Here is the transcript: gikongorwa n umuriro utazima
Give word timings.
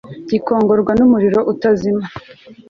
gikongorwa 0.29 0.91
n 0.95 1.01
umuriro 1.05 1.39
utazima 1.51 2.03